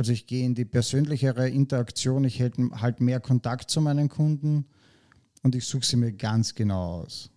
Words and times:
Also 0.00 0.12
ich 0.12 0.26
gehe 0.26 0.46
in 0.46 0.54
die 0.54 0.64
persönlichere 0.64 1.50
Interaktion, 1.50 2.24
ich 2.24 2.38
hätte 2.38 2.70
halt 2.80 3.02
mehr 3.02 3.20
Kontakt 3.20 3.68
zu 3.68 3.82
meinen 3.82 4.08
Kunden 4.08 4.64
und 5.42 5.54
ich 5.54 5.66
suche 5.66 5.84
sie 5.84 5.98
mir 5.98 6.10
ganz 6.10 6.54
genau 6.54 7.02
aus. 7.02 7.30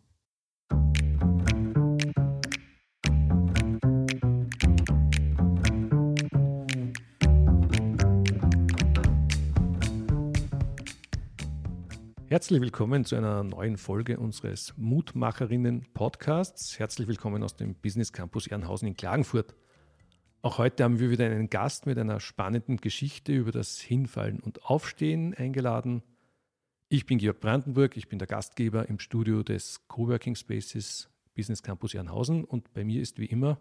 Herzlich 12.27 12.61
willkommen 12.61 13.03
zu 13.03 13.17
einer 13.17 13.43
neuen 13.43 13.75
Folge 13.75 14.17
unseres 14.17 14.73
Mutmacherinnen 14.77 15.87
Podcasts. 15.93 16.79
Herzlich 16.79 17.09
willkommen 17.09 17.43
aus 17.43 17.57
dem 17.57 17.75
Business 17.75 18.13
Campus 18.13 18.47
Ehrenhausen 18.47 18.87
in 18.87 18.95
Klagenfurt. 18.95 19.53
Auch 20.45 20.57
heute 20.57 20.83
haben 20.83 20.99
wir 20.99 21.09
wieder 21.09 21.25
einen 21.25 21.49
Gast 21.49 21.85
mit 21.85 21.97
einer 21.97 22.19
spannenden 22.19 22.77
Geschichte 22.77 23.31
über 23.31 23.53
das 23.53 23.79
Hinfallen 23.79 24.41
und 24.41 24.65
Aufstehen 24.65 25.33
eingeladen. 25.33 26.03
Ich 26.89 27.05
bin 27.05 27.17
Georg 27.17 27.39
Brandenburg, 27.39 27.95
ich 27.95 28.09
bin 28.09 28.19
der 28.19 28.27
Gastgeber 28.27 28.89
im 28.89 28.99
Studio 28.99 29.41
des 29.41 29.87
Coworking 29.87 30.35
Spaces 30.35 31.09
Business 31.33 31.63
Campus 31.63 31.93
Ehrenhausen 31.93 32.43
und 32.43 32.73
bei 32.73 32.83
mir 32.83 33.01
ist 33.01 33.19
wie 33.19 33.25
immer 33.25 33.57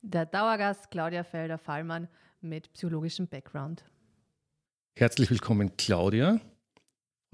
der 0.00 0.24
Dauergast 0.24 0.90
Claudia 0.90 1.24
Felder-Fallmann 1.24 2.08
mit 2.40 2.72
psychologischem 2.72 3.28
Background. 3.28 3.84
Herzlich 4.96 5.30
willkommen, 5.30 5.76
Claudia 5.76 6.40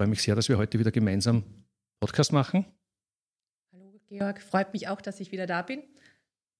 freue 0.01 0.09
mich 0.09 0.23
sehr, 0.23 0.35
dass 0.35 0.49
wir 0.49 0.57
heute 0.57 0.79
wieder 0.79 0.91
gemeinsam 0.91 1.43
Podcast 1.99 2.33
machen. 2.33 2.65
Hallo 3.71 4.01
Georg, 4.07 4.41
freut 4.41 4.73
mich 4.73 4.87
auch, 4.87 4.99
dass 4.99 5.19
ich 5.19 5.31
wieder 5.31 5.45
da 5.45 5.61
bin. 5.61 5.83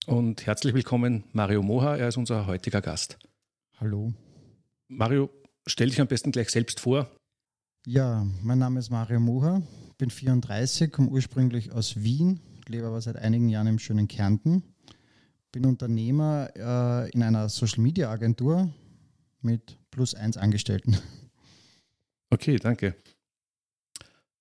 Und 0.07 0.47
herzlich 0.47 0.73
willkommen 0.73 1.25
Mario 1.31 1.61
Moha, 1.61 1.95
er 1.95 2.07
ist 2.07 2.17
unser 2.17 2.47
heutiger 2.47 2.81
Gast. 2.81 3.19
Hallo. 3.79 4.11
Mario, 4.87 5.29
stell 5.67 5.89
dich 5.89 6.01
am 6.01 6.07
besten 6.07 6.31
gleich 6.31 6.49
selbst 6.49 6.79
vor. 6.79 7.15
Ja, 7.85 8.25
mein 8.41 8.57
Name 8.57 8.79
ist 8.79 8.89
Mario 8.89 9.19
Moha, 9.19 9.61
bin 9.99 10.09
34, 10.09 10.91
komme 10.91 11.09
ursprünglich 11.09 11.71
aus 11.71 12.01
Wien, 12.01 12.39
lebe 12.67 12.87
aber 12.87 12.99
seit 12.99 13.15
einigen 13.17 13.47
Jahren 13.49 13.67
im 13.67 13.77
schönen 13.77 14.07
Kärnten. 14.07 14.63
Bin 15.51 15.67
Unternehmer 15.67 16.49
äh, 16.55 17.11
in 17.11 17.21
einer 17.21 17.47
Social 17.49 17.83
Media 17.83 18.09
Agentur 18.09 18.73
mit 19.41 19.77
plus 19.91 20.15
eins 20.15 20.35
Angestellten. 20.35 20.97
Okay, 22.31 22.57
danke. 22.57 22.95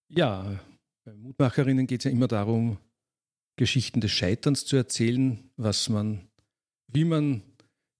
Ja, 0.09 0.59
bei 1.05 1.13
Mutmacherinnen 1.13 1.87
geht 1.87 2.01
es 2.01 2.05
ja 2.05 2.13
immer 2.13 2.29
darum, 2.29 2.79
Geschichten 3.61 4.01
des 4.01 4.11
Scheiterns 4.11 4.65
zu 4.65 4.77
erzählen, 4.77 5.51
was 5.59 5.91
man, 5.91 6.31
wie 6.87 7.05
man 7.05 7.43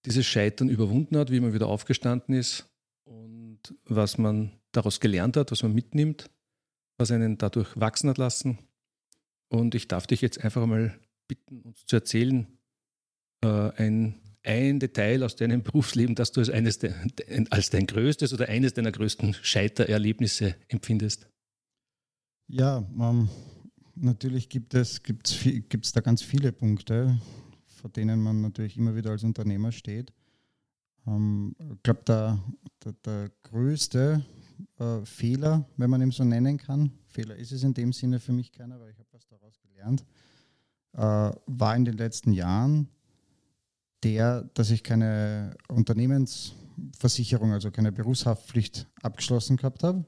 dieses 0.07 0.25
Scheitern 0.27 0.71
überwunden 0.71 1.19
hat, 1.19 1.31
wie 1.31 1.39
man 1.39 1.53
wieder 1.53 1.67
aufgestanden 1.67 2.35
ist 2.35 2.67
und 3.05 3.61
was 3.85 4.17
man 4.17 4.53
daraus 4.73 5.01
gelernt 5.01 5.37
hat, 5.37 5.53
was 5.53 5.63
man 5.63 5.75
mitnimmt, 5.75 6.31
was 6.97 7.11
einen 7.11 7.37
dadurch 7.37 7.79
wachsen 7.79 8.09
hat 8.09 8.17
lassen. 8.17 8.59
Und 9.51 9.75
ich 9.75 9.87
darf 9.87 10.07
dich 10.07 10.23
jetzt 10.23 10.43
einfach 10.43 10.65
mal 10.65 10.99
bitten, 11.29 11.61
uns 11.61 11.85
zu 11.85 11.97
erzählen, 11.97 12.47
äh, 13.45 13.71
ein, 13.77 14.19
ein 14.43 14.81
Detail 14.81 15.23
aus 15.23 15.37
deinem 15.37 15.63
Berufsleben, 15.63 16.15
das 16.15 16.33
du 16.33 16.41
als, 16.41 16.49
eines 16.49 16.79
de, 16.79 16.95
als 17.51 17.69
dein 17.69 17.87
größtes 17.87 18.33
oder 18.33 18.49
eines 18.49 18.73
deiner 18.73 18.93
größten 18.93 19.35
Scheitererlebnisse 19.35 20.55
empfindest. 20.69 21.29
Ja, 22.49 22.79
ähm, 22.99 23.29
natürlich 24.01 24.49
gibt 24.49 24.75
es 24.75 25.03
gibt's, 25.03 25.37
gibt's 25.43 25.93
da 25.93 26.01
ganz 26.01 26.23
viele 26.23 26.53
Punkte, 26.53 27.19
vor 27.67 27.91
denen 27.91 28.21
man 28.21 28.41
natürlich 28.41 28.77
immer 28.77 28.95
wieder 28.95 29.11
als 29.11 29.25
Unternehmer 29.25 29.73
steht. 29.73 30.13
Ähm, 31.07 31.55
ich 31.59 31.83
glaube, 31.83 32.03
der, 32.07 32.39
der, 32.85 32.93
der, 33.05 33.31
größte 33.43 34.25
äh, 34.79 35.05
Fehler, 35.05 35.69
wenn 35.77 35.91
man 35.91 36.03
ihn 36.03 36.11
so 36.11 36.25
nennen 36.25 36.59
kann, 36.59 36.93
Fehler 37.07 37.37
ist 37.37 37.53
es 37.53 37.63
in 37.63 37.75
dem 37.75 37.93
Sinne 37.93 38.21
für 38.21 38.33
mich 38.33 38.53
keiner, 38.53 38.81
weil 38.81 38.91
ich 38.91 38.99
habe 38.99 39.09
was 39.13 39.27
daraus 39.27 39.61
gelernt, 39.61 40.05
äh, 40.93 41.33
war 41.47 41.77
in 41.77 41.85
den 41.85 41.97
letzten 41.97 42.33
Jahren 42.33 42.89
der, 44.03 44.43
dass 44.55 44.71
ich 44.71 44.83
keine 44.83 45.57
Unternehmensversicherung, 45.69 47.53
also 47.53 47.71
keine 47.71 47.93
Berufshaftpflicht 47.93 48.87
abgeschlossen 49.03 49.57
gehabt 49.57 49.83
habe 49.83 50.07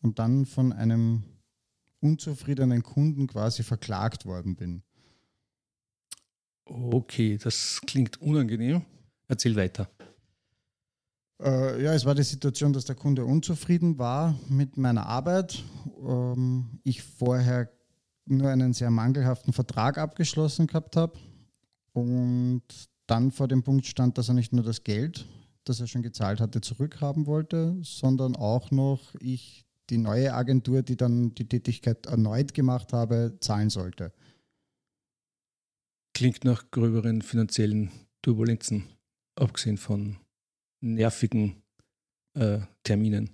und 0.00 0.18
dann 0.18 0.46
von 0.46 0.72
einem 0.72 1.24
unzufriedenen 2.04 2.82
Kunden 2.82 3.26
quasi 3.26 3.62
verklagt 3.62 4.26
worden 4.26 4.54
bin. 4.54 4.82
Okay, 6.66 7.38
das 7.42 7.80
klingt 7.86 8.20
unangenehm. 8.20 8.82
Erzähl 9.26 9.56
weiter. 9.56 9.88
Äh, 11.40 11.82
ja, 11.82 11.94
es 11.94 12.04
war 12.04 12.14
die 12.14 12.22
Situation, 12.22 12.72
dass 12.72 12.84
der 12.84 12.94
Kunde 12.94 13.24
unzufrieden 13.24 13.98
war 13.98 14.38
mit 14.48 14.76
meiner 14.76 15.06
Arbeit. 15.06 15.64
Ähm, 16.06 16.80
ich 16.84 17.02
vorher 17.02 17.70
nur 18.26 18.50
einen 18.50 18.72
sehr 18.72 18.90
mangelhaften 18.90 19.52
Vertrag 19.52 19.98
abgeschlossen 19.98 20.66
gehabt 20.66 20.96
habe 20.96 21.18
und 21.92 22.62
dann 23.06 23.30
vor 23.30 23.48
dem 23.48 23.62
Punkt 23.62 23.86
stand, 23.86 24.16
dass 24.16 24.28
er 24.28 24.34
nicht 24.34 24.52
nur 24.52 24.64
das 24.64 24.84
Geld, 24.84 25.26
das 25.64 25.80
er 25.80 25.86
schon 25.86 26.02
gezahlt 26.02 26.40
hatte, 26.40 26.60
zurückhaben 26.60 27.26
wollte, 27.26 27.76
sondern 27.82 28.36
auch 28.36 28.70
noch 28.70 29.14
ich 29.20 29.64
die 29.90 29.98
neue 29.98 30.32
Agentur, 30.34 30.82
die 30.82 30.96
dann 30.96 31.34
die 31.34 31.48
Tätigkeit 31.48 32.06
erneut 32.06 32.54
gemacht 32.54 32.92
habe, 32.92 33.36
zahlen 33.40 33.70
sollte. 33.70 34.12
Klingt 36.14 36.44
nach 36.44 36.70
gröberen 36.70 37.22
finanziellen 37.22 37.90
Turbulenzen, 38.22 38.84
abgesehen 39.36 39.76
von 39.76 40.16
nervigen 40.80 41.62
äh, 42.34 42.60
Terminen. 42.84 43.30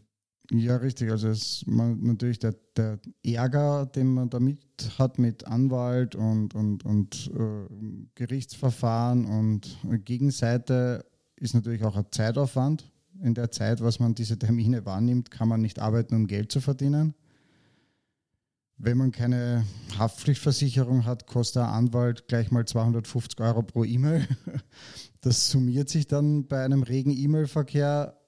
Ja, 0.51 0.77
richtig. 0.77 1.11
Also 1.11 1.29
es 1.29 1.65
man, 1.67 2.03
natürlich 2.03 2.41
der, 2.41 2.55
der 2.77 2.99
Ärger, 3.25 3.87
den 3.87 4.09
man 4.09 4.31
damit 4.31 4.61
hat 4.99 5.19
mit 5.19 5.47
Anwalt 5.47 6.17
und, 6.17 6.55
und, 6.55 6.85
und 6.85 7.31
äh, 7.35 8.07
Gerichtsverfahren 8.17 9.27
und 9.27 9.79
Gegenseite, 10.05 11.05
ist 11.37 11.55
natürlich 11.55 11.85
auch 11.85 11.97
ein 11.97 12.07
Zeitaufwand 12.11 12.91
in 13.23 13.35
der 13.35 13.51
Zeit, 13.51 13.81
was 13.81 13.99
man 14.01 14.15
diese 14.15 14.39
Termine 14.39 14.85
wahrnimmt, 14.87 15.31
kann 15.31 15.49
man 15.49 15.61
nicht 15.61 15.79
arbeiten, 15.79 16.15
um 16.15 16.27
Geld 16.27 16.51
zu 16.53 16.61
verdienen. 16.61 17.15
Wenn 18.77 18.97
man 18.97 19.13
keine 19.13 19.67
Haftpflichtversicherung 19.99 21.05
hat, 21.05 21.27
kostet 21.27 21.63
ein 21.63 21.69
Anwalt 21.69 22.29
gleich 22.29 22.51
mal 22.51 22.65
250 22.65 23.39
Euro 23.41 23.63
pro 23.63 23.85
E-Mail. 23.85 24.27
Das 25.23 25.51
summiert 25.51 25.91
sich 25.91 26.07
dann 26.07 26.47
bei 26.47 26.65
einem 26.65 26.83
regen 26.83 27.11
E-Mail-Verkehr, 27.11 28.19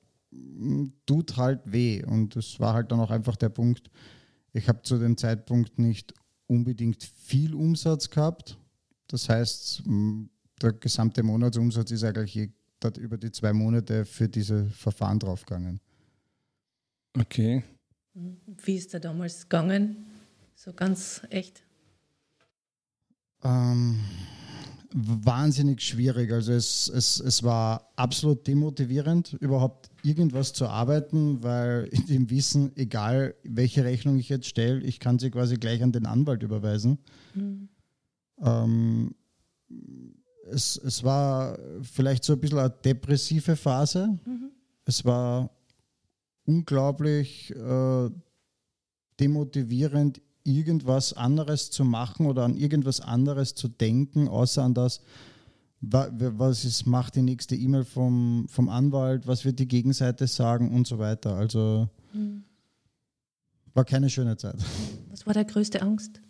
tut 1.07 1.39
halt 1.39 1.61
weh. 1.65 2.05
Und 2.05 2.37
das 2.37 2.61
war 2.61 2.75
halt 2.75 2.93
dann 2.93 3.01
auch 3.01 3.11
einfach 3.11 3.37
der 3.37 3.49
Punkt, 3.49 3.91
ich 4.53 4.69
habe 4.69 4.83
zu 4.83 4.99
dem 4.99 5.17
Zeitpunkt 5.17 5.79
nicht 5.79 6.13
unbedingt 6.47 7.03
viel 7.03 7.55
Umsatz 7.55 8.11
gehabt. 8.11 8.59
Das 9.09 9.31
heißt, 9.31 9.85
der 10.61 10.73
gesamte 10.73 11.23
Monatsumsatz 11.23 11.91
ist 11.93 12.05
eigentlich 12.05 12.51
dort 12.85 12.99
über 12.99 13.17
die 13.17 13.31
zwei 13.33 13.53
Monate 13.53 14.05
für 14.05 14.29
diese 14.29 14.67
Verfahren 14.67 15.19
draufgegangen. 15.19 15.81
Okay. 17.19 17.63
Wie 18.15 18.77
ist 18.77 18.93
da 18.95 18.99
damals 18.99 19.43
gegangen? 19.43 20.07
So 20.55 20.73
ganz 20.73 21.23
echt? 21.31 21.63
Ähm, 23.43 23.99
wahnsinnig 24.95 25.81
schwierig. 25.83 26.33
Also 26.33 26.53
es, 26.53 26.89
es, 26.89 27.21
es 27.21 27.43
war 27.43 27.91
absolut 27.97 28.47
demotivierend, 28.47 29.35
überhaupt 29.41 29.91
irgendwas 30.03 30.53
zu 30.53 30.67
arbeiten, 30.67 31.43
weil 31.43 31.85
in 31.91 32.07
dem 32.07 32.31
Wissen, 32.31 32.73
egal 32.77 33.35
welche 33.43 33.85
Rechnung 33.85 34.19
ich 34.19 34.29
jetzt 34.29 34.47
stelle, 34.47 34.81
ich 34.81 35.01
kann 35.01 35.19
sie 35.19 35.31
quasi 35.31 35.57
gleich 35.57 35.83
an 35.83 35.93
den 35.93 36.07
Anwalt 36.07 36.43
überweisen. 36.43 36.99
Mhm. 37.35 37.69
Ähm, 38.41 39.15
es, 40.53 40.77
es 40.77 41.03
war 41.03 41.59
vielleicht 41.83 42.25
so 42.25 42.35
ein 42.35 42.41
bisschen 42.41 42.59
eine 42.59 42.71
depressive 42.71 43.57
Phase. 43.57 44.19
Mhm. 44.25 44.51
Es 44.85 45.05
war 45.05 45.51
unglaublich 46.45 47.55
äh, 47.55 48.11
demotivierend, 49.21 50.21
irgendwas 50.45 51.13
anderes 51.13 51.71
zu 51.71 51.85
machen 51.85 52.27
oder 52.27 52.45
an 52.45 52.57
irgendwas 52.57 53.01
anderes 53.01 53.55
zu 53.55 53.69
denken, 53.69 54.29
außer 54.29 54.63
an 54.63 54.75
das, 54.75 55.01
was 55.81 56.65
ist, 56.65 56.87
macht 56.87 57.17
die 57.17 57.23
nächste 57.23 57.55
E-Mail 57.57 57.85
vom, 57.85 58.47
vom 58.49 58.69
Anwalt, 58.69 59.27
was 59.27 59.45
wird 59.45 59.59
die 59.59 59.69
Gegenseite 59.69 60.27
sagen 60.27 60.73
und 60.73 60.87
so 60.87 60.99
weiter. 60.99 61.35
Also 61.37 61.89
mhm. 62.13 62.45
war 63.75 63.85
keine 63.85 64.11
schöne 64.11 64.37
Zeit. 64.37 64.57
Was 65.11 65.27
war 65.27 65.35
der 65.35 65.45
größte 65.45 65.83
Angst? 65.83 66.21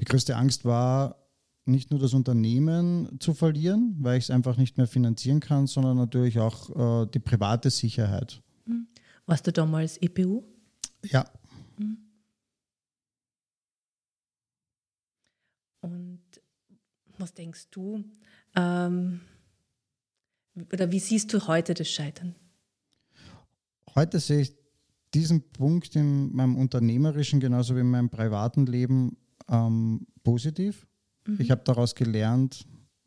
Die 0.00 0.04
größte 0.04 0.36
Angst 0.36 0.64
war, 0.64 1.16
nicht 1.68 1.90
nur 1.90 2.00
das 2.00 2.14
Unternehmen 2.14 3.20
zu 3.20 3.34
verlieren, 3.34 3.96
weil 4.00 4.18
ich 4.18 4.24
es 4.24 4.30
einfach 4.30 4.56
nicht 4.56 4.76
mehr 4.76 4.86
finanzieren 4.86 5.40
kann, 5.40 5.66
sondern 5.66 5.96
natürlich 5.96 6.38
auch 6.38 7.04
äh, 7.04 7.06
die 7.06 7.18
private 7.18 7.70
Sicherheit. 7.70 8.42
Hm. 8.66 8.86
Warst 9.26 9.46
du 9.46 9.52
damals 9.52 9.98
EPU? 9.98 10.42
Ja. 11.04 11.24
Hm. 11.76 11.98
Und 15.80 16.20
was 17.18 17.34
denkst 17.34 17.68
du, 17.70 18.04
ähm, 18.54 19.20
oder 20.72 20.90
wie 20.90 20.98
siehst 20.98 21.32
du 21.32 21.46
heute 21.46 21.74
das 21.74 21.88
Scheitern? 21.88 22.34
Heute 23.94 24.20
sehe 24.20 24.40
ich 24.40 24.56
diesen 25.14 25.50
Punkt 25.52 25.96
in 25.96 26.34
meinem 26.34 26.56
unternehmerischen 26.56 27.40
genauso 27.40 27.76
wie 27.76 27.80
in 27.80 27.90
meinem 27.90 28.10
privaten 28.10 28.66
Leben 28.66 29.16
ähm, 29.48 30.06
positiv. 30.22 30.86
Mhm. 31.28 31.36
Ich 31.40 31.50
habe 31.50 31.62
daraus 31.64 31.94
gelernt, 31.94 32.66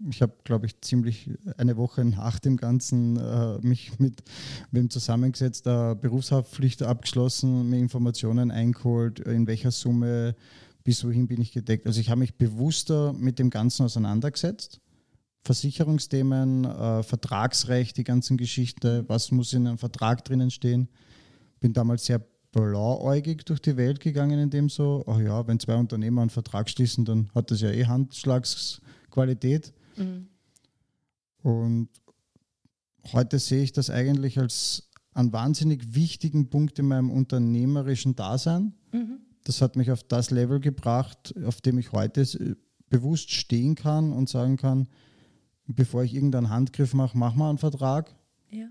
ich 0.09 0.21
habe, 0.21 0.33
glaube 0.43 0.65
ich, 0.65 0.81
ziemlich 0.81 1.29
eine 1.57 1.77
Woche 1.77 2.03
nach 2.03 2.39
dem 2.39 2.57
Ganzen 2.57 3.17
äh, 3.17 3.59
mich 3.59 3.99
mit 3.99 4.23
wem 4.71 4.89
zusammengesetzt, 4.89 5.67
äh, 5.67 5.95
Berufshaftpflicht 5.95 6.81
abgeschlossen, 6.81 7.69
mir 7.69 7.77
Informationen 7.77 8.49
eingeholt, 8.49 9.19
in 9.19 9.45
welcher 9.45 9.69
Summe, 9.69 10.35
bis 10.83 11.03
wohin 11.03 11.27
bin 11.27 11.41
ich 11.41 11.51
gedeckt. 11.51 11.85
Also 11.85 11.99
ich 11.99 12.09
habe 12.09 12.19
mich 12.19 12.35
bewusster 12.35 13.13
mit 13.13 13.37
dem 13.37 13.51
Ganzen 13.51 13.85
auseinandergesetzt. 13.85 14.79
Versicherungsthemen, 15.43 16.65
äh, 16.65 17.03
Vertragsrecht, 17.03 17.97
die 17.97 18.03
ganzen 18.03 18.37
Geschichten, 18.37 19.05
was 19.07 19.31
muss 19.31 19.53
in 19.53 19.67
einem 19.67 19.77
Vertrag 19.77 20.25
drinnen 20.25 20.49
stehen 20.49 20.87
bin 21.61 21.71
damals 21.73 22.05
sehr 22.05 22.19
blauäugig 22.51 23.45
durch 23.45 23.61
die 23.61 23.77
Welt 23.77 23.99
gegangen, 23.99 24.39
in 24.39 24.49
dem 24.49 24.69
so, 24.69 25.03
ach 25.07 25.19
ja, 25.19 25.47
wenn 25.47 25.59
zwei 25.59 25.75
Unternehmer 25.75 26.21
einen 26.21 26.29
Vertrag 26.29 26.69
schließen, 26.69 27.05
dann 27.05 27.29
hat 27.33 27.51
das 27.51 27.61
ja 27.61 27.71
eh 27.71 27.85
Handschlagsqualität. 27.85 29.73
Mhm. 29.95 30.27
Und 31.43 31.89
heute 33.13 33.39
sehe 33.39 33.63
ich 33.63 33.71
das 33.71 33.89
eigentlich 33.89 34.37
als 34.37 34.89
einen 35.13 35.33
wahnsinnig 35.33 35.95
wichtigen 35.95 36.49
Punkt 36.49 36.77
in 36.79 36.87
meinem 36.87 37.09
unternehmerischen 37.09 38.15
Dasein. 38.15 38.73
Mhm. 38.91 39.19
Das 39.43 39.61
hat 39.61 39.75
mich 39.75 39.91
auf 39.91 40.03
das 40.03 40.29
Level 40.29 40.59
gebracht, 40.59 41.33
auf 41.45 41.61
dem 41.61 41.79
ich 41.79 41.91
heute 41.91 42.25
bewusst 42.89 43.31
stehen 43.31 43.75
kann 43.75 44.11
und 44.11 44.29
sagen 44.29 44.57
kann, 44.57 44.87
bevor 45.65 46.03
ich 46.03 46.13
irgendeinen 46.13 46.49
Handgriff 46.49 46.93
mache, 46.93 47.17
mach 47.17 47.33
mal 47.33 47.49
einen 47.49 47.57
Vertrag. 47.57 48.13
Ja 48.49 48.67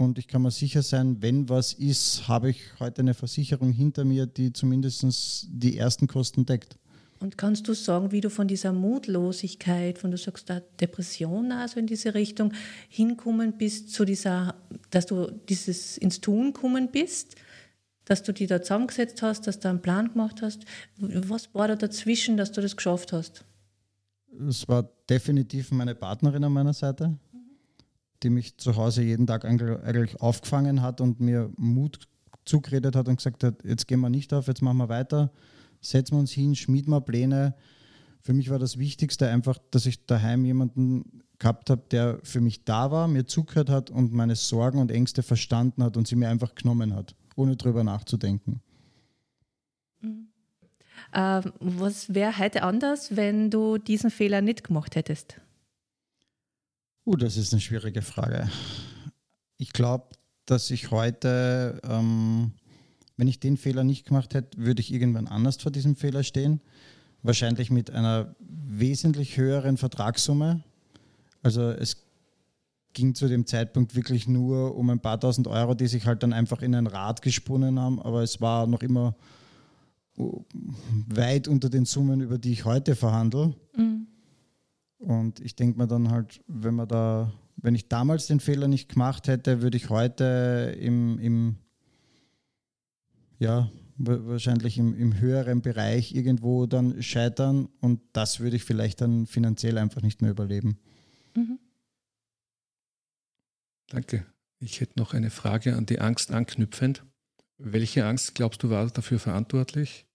und 0.00 0.18
ich 0.18 0.28
kann 0.28 0.42
mir 0.42 0.50
sicher 0.50 0.82
sein, 0.82 1.20
wenn 1.20 1.48
was 1.48 1.74
ist, 1.74 2.26
habe 2.26 2.50
ich 2.50 2.60
heute 2.80 3.02
eine 3.02 3.12
Versicherung 3.12 3.70
hinter 3.70 4.04
mir, 4.04 4.26
die 4.26 4.52
zumindest 4.52 5.46
die 5.50 5.76
ersten 5.76 6.06
Kosten 6.06 6.46
deckt. 6.46 6.78
Und 7.20 7.36
kannst 7.36 7.68
du 7.68 7.74
sagen, 7.74 8.10
wie 8.10 8.22
du 8.22 8.30
von 8.30 8.48
dieser 8.48 8.72
Mutlosigkeit, 8.72 9.98
von 9.98 10.10
du 10.10 10.16
sagst 10.16 10.48
da 10.48 10.60
Depression, 10.80 11.52
also 11.52 11.78
in 11.78 11.86
diese 11.86 12.14
Richtung, 12.14 12.54
hinkommen 12.88 13.58
bist 13.58 13.92
zu 13.92 14.06
dieser, 14.06 14.54
dass 14.88 15.04
du 15.04 15.30
dieses 15.50 15.98
ins 15.98 16.22
Tun 16.22 16.54
kommen 16.54 16.90
bist, 16.90 17.36
dass 18.06 18.22
du 18.22 18.32
die 18.32 18.46
da 18.46 18.62
zusammengesetzt 18.62 19.20
hast, 19.20 19.46
dass 19.46 19.60
du 19.60 19.68
einen 19.68 19.82
Plan 19.82 20.10
gemacht 20.10 20.40
hast. 20.40 20.64
Was 20.96 21.54
war 21.54 21.68
da 21.68 21.76
dazwischen, 21.76 22.38
dass 22.38 22.52
du 22.52 22.62
das 22.62 22.74
geschafft 22.74 23.12
hast? 23.12 23.44
Es 24.48 24.66
war 24.66 24.88
definitiv 25.10 25.72
meine 25.72 25.94
Partnerin 25.94 26.42
an 26.42 26.52
meiner 26.52 26.72
Seite 26.72 27.18
die 28.22 28.30
mich 28.30 28.56
zu 28.58 28.76
Hause 28.76 29.02
jeden 29.02 29.26
Tag 29.26 29.44
eigentlich 29.44 30.20
aufgefangen 30.20 30.82
hat 30.82 31.00
und 31.00 31.20
mir 31.20 31.50
Mut 31.56 32.00
zugeredet 32.44 32.96
hat 32.96 33.08
und 33.08 33.16
gesagt 33.16 33.44
hat, 33.44 33.64
jetzt 33.64 33.86
gehen 33.86 34.00
wir 34.00 34.10
nicht 34.10 34.32
auf, 34.32 34.46
jetzt 34.46 34.62
machen 34.62 34.78
wir 34.78 34.88
weiter, 34.88 35.30
setzen 35.80 36.14
wir 36.14 36.20
uns 36.20 36.32
hin, 36.32 36.54
schmieden 36.54 36.92
wir 36.92 37.00
Pläne. 37.00 37.54
Für 38.22 38.32
mich 38.32 38.50
war 38.50 38.58
das 38.58 38.78
Wichtigste 38.78 39.28
einfach, 39.28 39.58
dass 39.70 39.86
ich 39.86 40.04
daheim 40.06 40.44
jemanden 40.44 41.22
gehabt 41.38 41.70
habe, 41.70 41.82
der 41.90 42.18
für 42.22 42.40
mich 42.40 42.64
da 42.64 42.90
war, 42.90 43.08
mir 43.08 43.26
zugehört 43.26 43.70
hat 43.70 43.90
und 43.90 44.12
meine 44.12 44.36
Sorgen 44.36 44.78
und 44.78 44.90
Ängste 44.90 45.22
verstanden 45.22 45.82
hat 45.82 45.96
und 45.96 46.06
sie 46.06 46.16
mir 46.16 46.28
einfach 46.28 46.54
genommen 46.54 46.94
hat, 46.94 47.14
ohne 47.34 47.56
drüber 47.56 47.82
nachzudenken. 47.82 48.60
Mhm. 50.00 50.28
Äh, 51.12 51.42
was 51.60 52.14
wäre 52.14 52.38
heute 52.38 52.62
anders, 52.62 53.16
wenn 53.16 53.50
du 53.50 53.78
diesen 53.78 54.10
Fehler 54.10 54.42
nicht 54.42 54.64
gemacht 54.64 54.96
hättest? 54.96 55.40
Uh, 57.10 57.16
das 57.16 57.36
ist 57.36 57.52
eine 57.52 57.60
schwierige 57.60 58.02
Frage. 58.02 58.48
Ich 59.56 59.72
glaube, 59.72 60.04
dass 60.46 60.70
ich 60.70 60.92
heute, 60.92 61.80
ähm, 61.82 62.52
wenn 63.16 63.26
ich 63.26 63.40
den 63.40 63.56
Fehler 63.56 63.82
nicht 63.82 64.06
gemacht 64.06 64.32
hätte, 64.32 64.56
würde 64.58 64.80
ich 64.80 64.92
irgendwann 64.92 65.26
anders 65.26 65.56
vor 65.56 65.72
diesem 65.72 65.96
Fehler 65.96 66.22
stehen. 66.22 66.60
Wahrscheinlich 67.24 67.68
mit 67.72 67.90
einer 67.90 68.36
wesentlich 68.38 69.36
höheren 69.36 69.76
Vertragssumme. 69.76 70.62
Also 71.42 71.70
es 71.70 71.96
ging 72.92 73.16
zu 73.16 73.26
dem 73.26 73.44
Zeitpunkt 73.44 73.96
wirklich 73.96 74.28
nur 74.28 74.76
um 74.76 74.88
ein 74.90 75.00
paar 75.00 75.18
tausend 75.18 75.48
Euro, 75.48 75.74
die 75.74 75.88
sich 75.88 76.06
halt 76.06 76.22
dann 76.22 76.32
einfach 76.32 76.62
in 76.62 76.76
ein 76.76 76.86
Rad 76.86 77.22
gesponnen 77.22 77.80
haben, 77.80 78.00
aber 78.00 78.22
es 78.22 78.40
war 78.40 78.68
noch 78.68 78.82
immer 78.82 79.16
uh, 80.16 80.44
weit 81.08 81.48
unter 81.48 81.70
den 81.70 81.86
Summen, 81.86 82.20
über 82.20 82.38
die 82.38 82.52
ich 82.52 82.64
heute 82.64 82.94
verhandle. 82.94 83.56
Mhm. 83.76 83.89
Und 85.00 85.40
ich 85.40 85.56
denke 85.56 85.78
mir 85.78 85.86
dann 85.86 86.10
halt, 86.10 86.42
wenn 86.46 86.74
man 86.74 86.86
da, 86.86 87.32
wenn 87.56 87.74
ich 87.74 87.88
damals 87.88 88.26
den 88.26 88.38
Fehler 88.38 88.68
nicht 88.68 88.90
gemacht 88.90 89.28
hätte, 89.28 89.62
würde 89.62 89.78
ich 89.78 89.88
heute 89.88 90.76
im, 90.78 91.18
im 91.18 91.56
ja, 93.38 93.70
wahrscheinlich 93.96 94.76
im, 94.76 94.94
im 94.94 95.18
höheren 95.18 95.62
Bereich 95.62 96.14
irgendwo 96.14 96.66
dann 96.66 97.02
scheitern 97.02 97.68
und 97.80 98.00
das 98.12 98.40
würde 98.40 98.56
ich 98.56 98.64
vielleicht 98.64 99.00
dann 99.00 99.26
finanziell 99.26 99.78
einfach 99.78 100.02
nicht 100.02 100.20
mehr 100.20 100.30
überleben. 100.30 100.78
Mhm. 101.34 101.58
Danke. 103.88 104.26
Ich 104.58 104.82
hätte 104.82 104.98
noch 104.98 105.14
eine 105.14 105.30
Frage 105.30 105.76
an 105.76 105.86
die 105.86 106.00
Angst 106.00 106.30
anknüpfend. 106.30 107.04
Welche 107.56 108.04
Angst 108.04 108.34
glaubst 108.34 108.62
du 108.62 108.68
war 108.68 108.86
dafür 108.90 109.18
verantwortlich, 109.18 110.06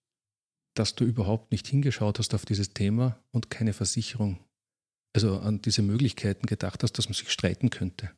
dass 0.76 0.94
du 0.94 1.06
überhaupt 1.06 1.52
nicht 1.52 1.66
hingeschaut 1.66 2.20
hast 2.20 2.36
auf 2.36 2.46
dieses 2.46 2.74
Thema 2.74 3.20
und 3.32 3.50
keine 3.50 3.74
Versicherung 3.74 4.40
also 5.16 5.40
an 5.40 5.62
diese 5.62 5.82
Möglichkeiten 5.82 6.46
gedacht 6.46 6.84
hast, 6.84 6.98
dass 6.98 7.08
man 7.08 7.14
sich 7.14 7.32
streiten 7.32 7.70
könnte? 7.70 8.12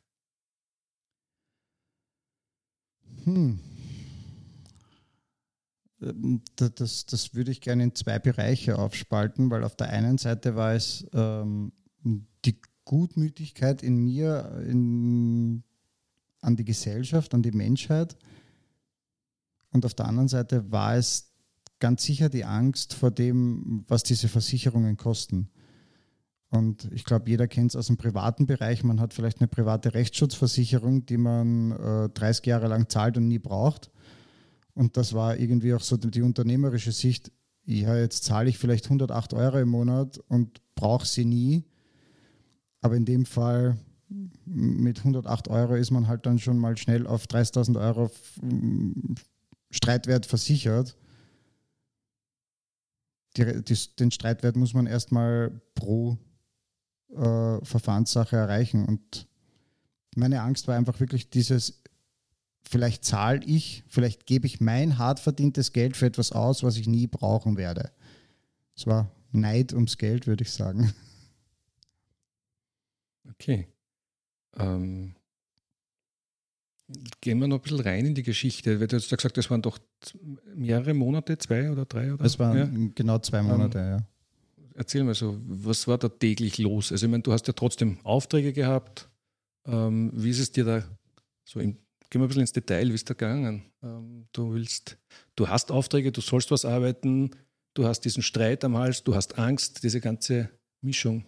Hm. 3.22 3.60
Ähm, 6.02 6.42
das, 6.56 7.06
das 7.06 7.34
würde 7.34 7.52
ich 7.52 7.60
gerne 7.60 7.84
in 7.84 7.94
zwei 7.94 8.18
Bereiche 8.18 8.78
aufspalten, 8.78 9.48
weil 9.50 9.62
auf 9.62 9.76
der 9.76 9.90
einen 9.90 10.18
Seite 10.18 10.56
war 10.56 10.74
es 10.74 11.06
ähm, 11.12 11.72
die 12.44 12.60
Gutmütigkeit 12.84 13.82
in 13.82 13.98
mir, 13.98 14.60
in, 14.66 15.62
an 16.40 16.56
die 16.56 16.64
Gesellschaft, 16.64 17.32
an 17.32 17.42
die 17.42 17.52
Menschheit. 17.52 18.16
Und 19.70 19.84
auf 19.84 19.94
der 19.94 20.06
anderen 20.06 20.28
Seite 20.28 20.72
war 20.72 20.96
es 20.96 21.30
ganz 21.78 22.02
sicher 22.02 22.28
die 22.28 22.44
Angst 22.44 22.94
vor 22.94 23.12
dem, 23.12 23.84
was 23.86 24.02
diese 24.02 24.26
Versicherungen 24.26 24.96
kosten. 24.96 25.48
Und 26.50 26.88
ich 26.92 27.04
glaube, 27.04 27.28
jeder 27.28 27.46
kennt 27.46 27.72
es 27.72 27.76
aus 27.76 27.88
dem 27.88 27.98
privaten 27.98 28.46
Bereich. 28.46 28.82
Man 28.82 29.00
hat 29.00 29.12
vielleicht 29.12 29.40
eine 29.40 29.48
private 29.48 29.92
Rechtsschutzversicherung, 29.92 31.04
die 31.04 31.18
man 31.18 31.72
äh, 31.72 32.08
30 32.08 32.46
Jahre 32.46 32.68
lang 32.68 32.88
zahlt 32.88 33.18
und 33.18 33.28
nie 33.28 33.38
braucht. 33.38 33.90
Und 34.72 34.96
das 34.96 35.12
war 35.12 35.36
irgendwie 35.36 35.74
auch 35.74 35.82
so 35.82 35.96
die, 35.96 36.10
die 36.10 36.22
unternehmerische 36.22 36.92
Sicht. 36.92 37.32
Ja, 37.64 37.96
jetzt 37.96 38.24
zahle 38.24 38.48
ich 38.48 38.56
vielleicht 38.56 38.86
108 38.86 39.34
Euro 39.34 39.58
im 39.58 39.68
Monat 39.68 40.18
und 40.28 40.62
brauche 40.74 41.06
sie 41.06 41.26
nie. 41.26 41.64
Aber 42.80 42.96
in 42.96 43.04
dem 43.04 43.26
Fall 43.26 43.76
mit 44.46 44.98
108 44.98 45.48
Euro 45.48 45.74
ist 45.74 45.90
man 45.90 46.08
halt 46.08 46.24
dann 46.24 46.38
schon 46.38 46.56
mal 46.56 46.78
schnell 46.78 47.06
auf 47.06 47.26
30.000 47.26 47.78
Euro 47.78 48.10
Streitwert 49.70 50.24
versichert. 50.24 50.96
Die, 53.36 53.62
die, 53.62 53.76
den 53.98 54.10
Streitwert 54.10 54.56
muss 54.56 54.72
man 54.72 54.86
erstmal 54.86 55.50
pro 55.74 56.16
äh, 57.14 57.64
Verfahrenssache 57.64 58.36
erreichen. 58.36 58.84
Und 58.84 59.26
meine 60.14 60.42
Angst 60.42 60.68
war 60.68 60.76
einfach 60.76 61.00
wirklich 61.00 61.30
dieses, 61.30 61.82
vielleicht 62.62 63.04
zahle 63.04 63.44
ich, 63.44 63.84
vielleicht 63.88 64.26
gebe 64.26 64.46
ich 64.46 64.60
mein 64.60 64.98
hart 64.98 65.20
verdientes 65.20 65.72
Geld 65.72 65.96
für 65.96 66.06
etwas 66.06 66.32
aus, 66.32 66.62
was 66.62 66.76
ich 66.76 66.86
nie 66.86 67.06
brauchen 67.06 67.56
werde. 67.56 67.90
Es 68.76 68.86
war 68.86 69.10
Neid 69.32 69.72
ums 69.72 69.98
Geld, 69.98 70.26
würde 70.26 70.42
ich 70.42 70.52
sagen. 70.52 70.92
Okay. 73.30 73.68
Ähm, 74.56 75.14
gehen 77.20 77.38
wir 77.38 77.48
noch 77.48 77.58
ein 77.58 77.62
bisschen 77.62 77.80
rein 77.80 78.06
in 78.06 78.14
die 78.14 78.22
Geschichte. 78.22 78.78
Du 78.86 78.96
hast 78.96 79.10
ja 79.10 79.16
gesagt, 79.16 79.38
es 79.38 79.50
waren 79.50 79.62
doch 79.62 79.78
mehrere 80.54 80.94
Monate, 80.94 81.38
zwei 81.38 81.70
oder 81.70 81.84
drei? 81.84 82.12
Oder? 82.12 82.24
Es 82.24 82.38
waren 82.38 82.56
ja. 82.56 82.90
genau 82.94 83.18
zwei 83.18 83.42
Monate, 83.42 83.78
ähm, 83.78 83.90
ja. 83.90 83.98
Erzähl 84.78 85.02
mal 85.02 85.14
so, 85.14 85.36
was 85.44 85.88
war 85.88 85.98
da 85.98 86.08
täglich 86.08 86.58
los? 86.58 86.92
Also 86.92 87.06
ich 87.06 87.10
meine, 87.10 87.24
du 87.24 87.32
hast 87.32 87.48
ja 87.48 87.52
trotzdem 87.52 87.98
Aufträge 88.04 88.52
gehabt. 88.52 89.08
Ähm, 89.66 90.12
wie 90.14 90.30
ist 90.30 90.38
es 90.38 90.52
dir 90.52 90.64
da 90.64 90.84
so 91.44 91.58
im, 91.58 91.72
gehen 92.08 92.20
wir 92.20 92.26
ein 92.26 92.28
bisschen 92.28 92.42
ins 92.42 92.52
Detail, 92.52 92.88
wie 92.88 92.94
ist 92.94 93.10
da 93.10 93.14
gegangen? 93.14 93.64
Ähm, 93.82 94.28
du 94.30 94.54
willst, 94.54 94.96
du 95.34 95.48
hast 95.48 95.72
Aufträge, 95.72 96.12
du 96.12 96.20
sollst 96.20 96.52
was 96.52 96.64
arbeiten, 96.64 97.32
du 97.74 97.86
hast 97.86 98.02
diesen 98.02 98.22
Streit 98.22 98.62
am 98.62 98.76
Hals, 98.76 99.02
du 99.02 99.16
hast 99.16 99.36
Angst, 99.36 99.82
diese 99.82 100.00
ganze 100.00 100.48
Mischung 100.80 101.24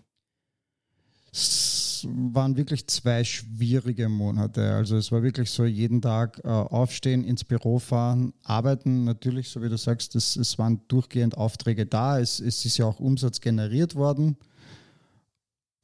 waren 2.08 2.56
wirklich 2.56 2.86
zwei 2.86 3.24
schwierige 3.24 4.08
Monate. 4.08 4.72
Also 4.74 4.96
es 4.96 5.12
war 5.12 5.22
wirklich 5.22 5.50
so, 5.50 5.64
jeden 5.64 6.00
Tag 6.02 6.40
äh, 6.44 6.48
aufstehen, 6.48 7.24
ins 7.24 7.44
Büro 7.44 7.78
fahren, 7.78 8.32
arbeiten. 8.42 9.04
Natürlich, 9.04 9.48
so 9.48 9.62
wie 9.62 9.68
du 9.68 9.76
sagst, 9.76 10.16
es, 10.16 10.36
es 10.36 10.58
waren 10.58 10.80
durchgehend 10.88 11.36
Aufträge 11.36 11.86
da. 11.86 12.18
Es, 12.18 12.40
es 12.40 12.64
ist 12.64 12.78
ja 12.78 12.86
auch 12.86 13.00
Umsatz 13.00 13.40
generiert 13.40 13.94
worden. 13.94 14.36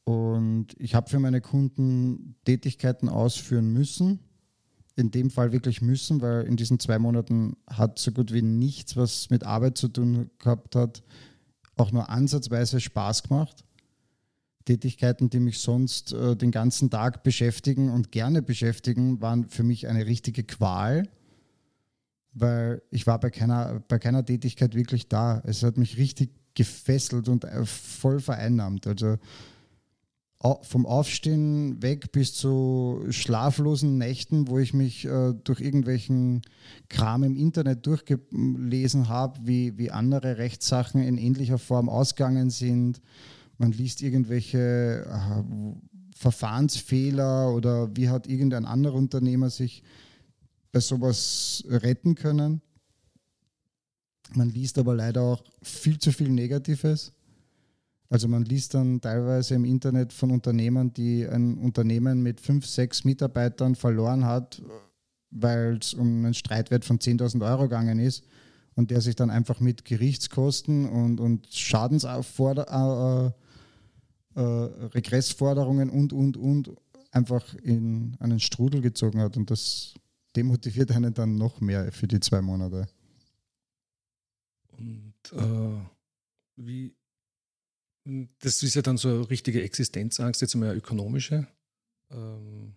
Und 0.05 0.69
ich 0.79 0.95
habe 0.95 1.11
für 1.11 1.19
meine 1.19 1.41
Kunden 1.41 2.37
Tätigkeiten 2.45 3.09
ausführen 3.09 3.73
müssen. 3.73 4.21
In 4.95 5.11
dem 5.11 5.31
Fall 5.31 5.53
wirklich 5.53 5.83
müssen, 5.83 6.23
weil 6.23 6.45
in 6.45 6.57
diesen 6.57 6.79
zwei 6.79 6.99
Monaten 6.99 7.57
hat 7.67 7.99
so 7.99 8.13
gut 8.13 8.33
wie 8.33 8.41
nichts, 8.41 8.97
was 8.97 9.29
mit 9.31 9.45
Arbeit 9.45 9.77
zu 9.77 9.89
tun 9.89 10.31
gehabt 10.39 10.75
hat, 10.75 11.03
auch 11.77 11.93
nur 11.93 12.09
ansatzweise 12.09 12.81
Spaß 12.81 13.25
gemacht. 13.25 13.66
Tätigkeiten, 14.67 15.31
die 15.31 15.41
mich 15.41 15.61
sonst 15.61 16.13
äh, 16.13 16.37
den 16.37 16.51
ganzen 16.51 16.91
Tag 16.91 17.23
beschäftigen 17.23 17.91
und 17.91 18.13
gerne 18.13 18.43
beschäftigen, 18.43 19.23
waren 19.23 19.49
für 19.49 19.63
mich 19.63 19.89
eine 19.89 20.05
richtige 20.05 20.45
Qual, 20.45 21.09
weil 22.35 22.83
ich 22.91 23.07
war 23.07 23.19
bei 23.19 23.31
keiner, 23.31 23.83
bei 23.89 23.99
keiner 23.99 24.25
Tätigkeit 24.25 24.75
wirklich 24.75 25.09
da. 25.09 25.41
Es 25.47 25.63
hat 25.63 25.79
mich 25.79 25.97
richtig 25.97 26.31
gefesselt 26.55 27.29
und 27.29 27.45
äh, 27.45 27.65
voll 27.65 28.21
vereinnahmt. 28.21 28.87
Also 28.87 29.17
vom 30.63 30.87
Aufstehen 30.87 31.83
weg 31.83 32.13
bis 32.13 32.35
zu 32.35 33.05
schlaflosen 33.11 33.99
Nächten, 33.99 34.49
wo 34.49 34.59
ich 34.59 34.75
mich 34.75 35.05
äh, 35.07 35.33
durch 35.45 35.61
irgendwelchen 35.61 36.43
Kram 36.89 37.25
im 37.25 37.37
Internet 37.37 37.87
durchgelesen 37.87 39.09
habe, 39.09 39.41
wie, 39.45 39.77
wie 39.79 39.91
andere 39.91 40.39
Rechtssachen 40.39 41.03
in 41.03 41.17
ähnlicher 41.17 41.59
Form 41.59 41.89
ausgegangen 41.89 42.51
sind. 42.51 43.01
Man 43.59 43.73
liest 43.73 44.03
irgendwelche 44.03 45.07
äh, 45.09 45.43
Verfahrensfehler 46.17 47.53
oder 47.53 47.95
wie 47.97 48.09
hat 48.09 48.27
irgendein 48.27 48.65
anderer 48.65 48.95
Unternehmer 48.95 49.51
sich 49.51 49.83
bei 50.73 50.81
sowas 50.81 51.65
retten 51.69 52.15
können. 52.15 52.61
Man 54.35 54.51
liest 54.51 54.79
aber 54.79 54.95
leider 54.95 55.23
auch 55.23 55.45
viel 55.63 55.99
zu 55.99 56.13
viel 56.13 56.29
Negatives. 56.29 57.13
Also 58.09 58.29
man 58.29 58.45
liest 58.45 58.75
dann 58.75 59.01
teilweise 59.01 59.55
im 59.55 59.65
Internet 59.65 60.13
von 60.13 60.31
Unternehmern, 60.31 60.93
die 60.93 61.27
ein 61.27 61.59
Unternehmen 61.59 62.23
mit 62.23 62.41
fünf, 62.41 62.67
sechs 62.67 63.05
Mitarbeitern 63.05 63.75
verloren 63.75 64.25
hat, 64.25 64.63
weil 65.31 65.79
es 65.79 65.93
um 65.93 66.25
einen 66.25 66.35
Streitwert 66.35 66.85
von 66.85 66.99
10.000 66.99 67.45
Euro 67.45 67.63
gegangen 67.65 67.99
ist 67.99 68.25
und 68.75 68.91
der 68.91 69.01
sich 69.01 69.17
dann 69.17 69.31
einfach 69.31 69.61
mit 69.61 69.85
Gerichtskosten 69.85 70.89
und, 70.89 71.19
und 71.19 71.49
Schadensaufforder 71.53 72.71
äh, 74.37 74.41
Regressforderungen 74.41 75.91
und, 75.91 76.13
und, 76.13 76.37
und 76.37 76.71
einfach 77.11 77.55
in 77.55 78.17
einen 78.21 78.41
Strudel 78.41 78.81
gezogen 78.81 79.21
hat 79.21 79.37
und 79.37 79.51
das 79.51 79.95
demotiviert 80.37 80.93
einen 80.93 81.15
dann 81.15 81.37
noch 81.37 81.61
mehr 81.61 81.91
für 81.91 82.07
die 82.07 82.21
zwei 82.21 82.43
Monate. 82.43 82.87
Und 84.79 85.15
äh, 85.33 85.81
wie 86.57 86.95
das 88.39 88.63
ist 88.63 88.75
ja 88.75 88.83
dann 88.83 88.99
so 88.99 89.09
eine 89.09 89.31
richtige 89.31 89.63
Existenzangst, 89.63 90.41
jetzt 90.41 90.55
eine 90.55 90.73
ökonomische. 90.75 91.49
Ähm, 92.11 92.75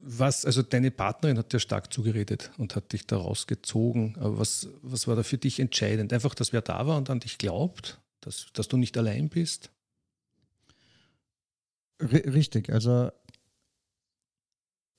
was, 0.00 0.44
also 0.44 0.62
deine 0.62 0.90
Partnerin 0.90 1.38
hat 1.38 1.52
dir 1.52 1.58
stark 1.58 1.92
zugeredet 1.92 2.52
und 2.58 2.76
hat 2.76 2.92
dich 2.92 3.06
da 3.06 3.16
rausgezogen. 3.16 4.16
Aber 4.18 4.38
was, 4.38 4.68
was 4.82 5.08
war 5.08 5.16
da 5.16 5.22
für 5.22 5.38
dich 5.38 5.58
entscheidend? 5.58 6.12
Einfach, 6.12 6.34
dass 6.34 6.52
wer 6.52 6.60
da 6.60 6.86
war 6.86 6.98
und 6.98 7.10
an 7.10 7.20
dich 7.20 7.38
glaubt, 7.38 8.00
dass, 8.20 8.46
dass 8.52 8.68
du 8.68 8.76
nicht 8.76 8.96
allein 8.98 9.28
bist? 9.28 9.70
Richtig, 12.00 12.70
also 12.70 13.10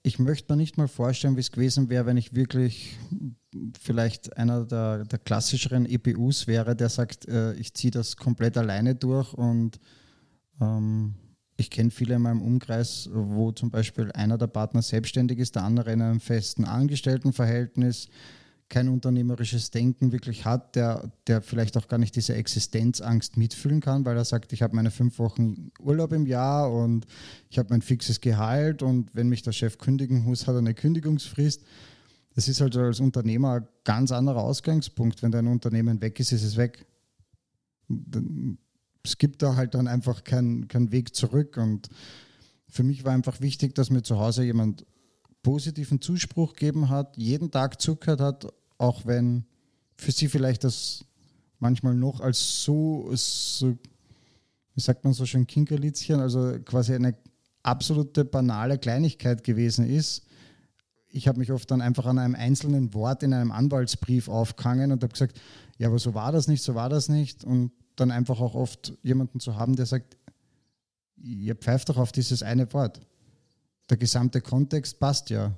ich 0.03 0.19
möchte 0.19 0.51
mir 0.51 0.57
nicht 0.57 0.77
mal 0.77 0.87
vorstellen, 0.87 1.35
wie 1.35 1.41
es 1.41 1.51
gewesen 1.51 1.89
wäre, 1.89 2.05
wenn 2.05 2.17
ich 2.17 2.33
wirklich 2.33 2.97
vielleicht 3.79 4.37
einer 4.37 4.65
der, 4.65 5.05
der 5.05 5.19
klassischeren 5.19 5.85
EPUs 5.85 6.47
wäre, 6.47 6.75
der 6.75 6.89
sagt, 6.89 7.27
äh, 7.27 7.53
ich 7.53 7.73
ziehe 7.73 7.91
das 7.91 8.17
komplett 8.17 8.57
alleine 8.57 8.95
durch 8.95 9.33
und 9.33 9.79
ähm, 10.61 11.15
ich 11.57 11.69
kenne 11.69 11.91
viele 11.91 12.15
in 12.15 12.21
meinem 12.21 12.41
Umkreis, 12.41 13.09
wo 13.11 13.51
zum 13.51 13.69
Beispiel 13.69 14.11
einer 14.13 14.37
der 14.37 14.47
Partner 14.47 14.81
selbstständig 14.81 15.39
ist, 15.39 15.55
der 15.55 15.63
andere 15.63 15.91
in 15.91 16.01
einem 16.01 16.21
festen 16.21 16.63
Angestelltenverhältnis 16.63 18.07
kein 18.69 18.87
unternehmerisches 18.87 19.71
Denken 19.71 20.11
wirklich 20.11 20.45
hat, 20.45 20.75
der, 20.75 21.11
der 21.25 21.41
vielleicht 21.41 21.75
auch 21.75 21.87
gar 21.87 21.97
nicht 21.97 22.15
diese 22.15 22.35
Existenzangst 22.35 23.35
mitfühlen 23.35 23.81
kann, 23.81 24.05
weil 24.05 24.15
er 24.15 24.25
sagt, 24.25 24.53
ich 24.53 24.61
habe 24.61 24.75
meine 24.75 24.91
fünf 24.91 25.17
Wochen 25.17 25.71
Urlaub 25.79 26.13
im 26.13 26.27
Jahr 26.27 26.71
und 26.71 27.05
ich 27.49 27.57
habe 27.57 27.69
mein 27.71 27.81
fixes 27.81 28.21
Gehalt 28.21 28.83
und 28.83 29.09
wenn 29.15 29.27
mich 29.27 29.41
der 29.41 29.53
Chef 29.53 29.79
kündigen 29.79 30.23
muss, 30.23 30.45
hat 30.45 30.53
er 30.53 30.59
eine 30.59 30.75
Kündigungsfrist. 30.75 31.63
Das 32.35 32.47
ist 32.47 32.61
halt 32.61 32.77
als 32.77 32.99
Unternehmer 32.99 33.55
ein 33.55 33.67
ganz 33.83 34.11
anderer 34.11 34.43
Ausgangspunkt. 34.43 35.23
Wenn 35.23 35.31
dein 35.31 35.47
Unternehmen 35.47 35.99
weg 36.01 36.19
ist, 36.19 36.31
ist 36.31 36.43
es 36.43 36.55
weg. 36.55 36.85
Es 39.03 39.17
gibt 39.17 39.41
da 39.41 39.55
halt 39.55 39.73
dann 39.73 39.87
einfach 39.87 40.23
keinen 40.23 40.67
kein 40.67 40.91
Weg 40.91 41.15
zurück. 41.15 41.57
Und 41.57 41.89
für 42.67 42.83
mich 42.83 43.03
war 43.03 43.13
einfach 43.13 43.41
wichtig, 43.41 43.73
dass 43.73 43.89
mir 43.89 44.03
zu 44.03 44.19
Hause 44.19 44.43
jemand 44.43 44.85
positiven 45.41 46.01
Zuspruch 46.01 46.53
gegeben 46.53 46.89
hat, 46.89 47.17
jeden 47.17 47.49
Tag 47.49 47.81
zugehört 47.81 48.21
hat, 48.21 48.53
auch 48.79 49.05
wenn 49.05 49.45
für 49.95 50.11
sie 50.11 50.27
vielleicht 50.27 50.63
das 50.63 51.05
manchmal 51.59 51.93
noch 51.93 52.21
als 52.21 52.63
so, 52.63 53.09
so 53.13 53.77
wie 54.73 54.81
sagt 54.81 55.03
man 55.03 55.13
so 55.13 55.25
schön, 55.25 55.45
Kinkerlitzchen, 55.45 56.19
also 56.19 56.57
quasi 56.65 56.95
eine 56.95 57.15
absolute 57.61 58.25
banale 58.25 58.79
Kleinigkeit 58.79 59.43
gewesen 59.43 59.87
ist. 59.87 60.23
Ich 61.09 61.27
habe 61.27 61.39
mich 61.39 61.51
oft 61.51 61.69
dann 61.69 61.81
einfach 61.81 62.05
an 62.05 62.17
einem 62.17 62.35
einzelnen 62.35 62.93
Wort 62.93 63.23
in 63.23 63.33
einem 63.33 63.51
Anwaltsbrief 63.51 64.29
aufgehangen 64.29 64.91
und 64.91 65.03
habe 65.03 65.11
gesagt, 65.11 65.39
ja, 65.77 65.87
aber 65.87 65.99
so 65.99 66.13
war 66.13 66.31
das 66.31 66.47
nicht, 66.47 66.63
so 66.63 66.75
war 66.75 66.89
das 66.89 67.09
nicht. 67.09 67.43
Und 67.43 67.71
dann 67.95 68.11
einfach 68.11 68.39
auch 68.39 68.55
oft 68.55 68.93
jemanden 69.03 69.39
zu 69.39 69.55
haben, 69.55 69.75
der 69.75 69.85
sagt, 69.85 70.17
ihr 71.17 71.55
pfeift 71.55 71.89
doch 71.89 71.97
auf 71.97 72.11
dieses 72.11 72.43
eine 72.43 72.71
Wort. 72.73 73.01
Der 73.89 73.97
gesamte 73.97 74.39
Kontext 74.39 74.99
passt 74.99 75.29
ja. 75.29 75.53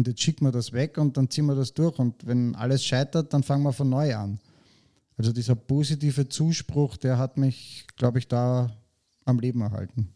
Und 0.00 0.08
jetzt 0.08 0.22
schicken 0.22 0.46
wir 0.46 0.50
das 0.50 0.72
weg 0.72 0.96
und 0.96 1.18
dann 1.18 1.28
ziehen 1.28 1.44
wir 1.44 1.54
das 1.54 1.74
durch. 1.74 1.98
Und 1.98 2.26
wenn 2.26 2.54
alles 2.54 2.82
scheitert, 2.82 3.34
dann 3.34 3.42
fangen 3.42 3.64
wir 3.64 3.74
von 3.74 3.90
neu 3.90 4.16
an. 4.16 4.40
Also 5.18 5.30
dieser 5.30 5.54
positive 5.54 6.26
Zuspruch, 6.26 6.96
der 6.96 7.18
hat 7.18 7.36
mich, 7.36 7.84
glaube 7.96 8.18
ich, 8.18 8.26
da 8.26 8.74
am 9.26 9.38
Leben 9.40 9.60
erhalten. 9.60 10.08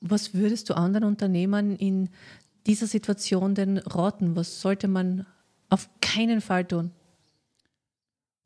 Was 0.00 0.34
würdest 0.34 0.68
du 0.68 0.74
anderen 0.74 1.04
Unternehmern 1.04 1.76
in 1.76 2.08
dieser 2.66 2.88
Situation 2.88 3.54
denn 3.54 3.78
raten? 3.78 4.34
Was 4.34 4.60
sollte 4.60 4.88
man 4.88 5.26
auf 5.68 5.88
keinen 6.00 6.40
Fall 6.40 6.64
tun? 6.64 6.90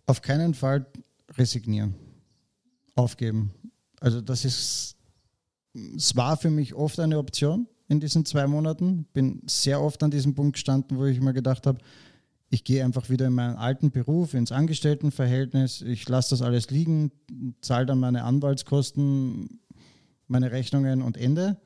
Auf 0.05 0.21
keinen 0.21 0.53
Fall 0.53 0.85
resignieren, 1.31 1.95
aufgeben. 2.95 3.55
Also 4.01 4.21
das 4.21 4.45
ist 4.45 4.99
es 5.75 6.17
war 6.17 6.37
für 6.37 6.51
mich 6.51 6.75
oft 6.75 7.01
eine 7.01 7.19
Option 7.19 7.67
in 7.89 8.01
diesen 8.01 8.25
zwei 8.25 8.47
Monaten. 8.47 9.07
Bin 9.13 9.43
sehr 9.47 9.81
oft 9.81 10.03
an 10.03 10.11
diesem 10.11 10.35
Punkt 10.35 10.55
gestanden, 10.55 10.99
wo 10.99 11.07
ich 11.07 11.21
mir 11.21 11.33
gedacht 11.33 11.67
habe, 11.67 11.79
ich 12.51 12.65
gehe 12.65 12.85
einfach 12.85 13.09
wieder 13.09 13.29
in 13.29 13.33
meinen 13.33 13.57
alten 13.57 13.91
Beruf, 13.91 14.35
ins 14.35 14.53
Angestelltenverhältnis, 14.53 15.81
ich 15.81 16.07
lasse 16.07 16.31
das 16.31 16.43
alles 16.43 16.71
liegen, 16.71 17.11
zahle 17.63 17.87
dann 17.87 17.99
meine 17.99 18.25
Anwaltskosten, 18.25 19.61
meine 20.27 20.53
Rechnungen 20.53 21.01
und 21.01 21.17
Ende. 21.17 21.57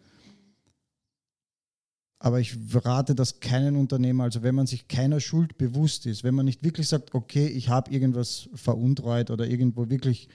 Aber 2.21 2.39
ich 2.39 2.57
rate 2.73 3.17
das 3.17 3.41
keinen 3.41 3.75
Unternehmer, 3.75 4.25
also 4.25 4.45
wenn 4.45 4.55
man 4.55 4.69
sich 4.69 4.87
keiner 4.87 5.19
Schuld 5.19 5.59
bewusst 5.59 6.07
ist, 6.07 6.23
wenn 6.23 6.37
man 6.37 6.47
nicht 6.47 6.63
wirklich 6.63 6.87
sagt, 6.87 7.15
okay, 7.15 7.49
ich 7.49 7.69
habe 7.69 7.91
irgendwas 7.91 8.49
veruntreut 8.55 9.31
oder 9.31 9.47
irgendwo 9.47 9.91
wirklich 9.91 10.29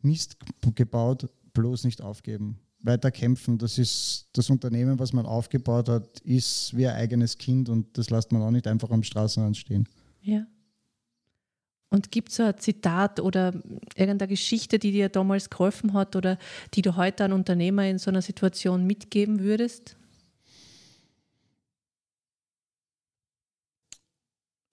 Mist 0.00 0.38
gebaut, 0.74 1.28
bloß 1.52 1.84
nicht 1.84 2.00
aufgeben 2.00 2.58
weiter 2.80 3.10
kämpfen. 3.10 3.58
Das 3.58 3.78
ist 3.78 4.28
das 4.32 4.50
Unternehmen, 4.50 4.98
was 4.98 5.12
man 5.12 5.26
aufgebaut 5.26 5.88
hat, 5.88 6.20
ist 6.20 6.76
wie 6.76 6.86
ein 6.86 6.96
eigenes 6.96 7.38
Kind 7.38 7.68
und 7.68 7.96
das 7.98 8.10
lässt 8.10 8.32
man 8.32 8.42
auch 8.42 8.50
nicht 8.50 8.66
einfach 8.66 8.90
am 8.90 9.02
Straßenrand 9.02 9.56
stehen. 9.56 9.88
Ja. 10.20 10.46
Und 11.90 12.12
gibt 12.12 12.28
es 12.28 12.36
so 12.36 12.42
ein 12.42 12.58
Zitat 12.58 13.18
oder 13.18 13.54
irgendeine 13.96 14.28
Geschichte, 14.28 14.78
die 14.78 14.92
dir 14.92 15.08
damals 15.08 15.48
geholfen 15.48 15.94
hat 15.94 16.16
oder 16.16 16.38
die 16.74 16.82
du 16.82 16.96
heute 16.96 17.24
an 17.24 17.32
Unternehmer 17.32 17.86
in 17.88 17.98
so 17.98 18.10
einer 18.10 18.20
Situation 18.20 18.86
mitgeben 18.86 19.40
würdest? 19.40 19.96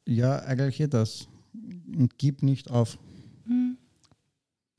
Ja, 0.06 0.40
eigentlich 0.40 0.90
das. 0.90 1.28
Und 1.54 2.18
gib 2.18 2.44
nicht 2.44 2.70
auf. 2.70 3.00
Mhm 3.46 3.78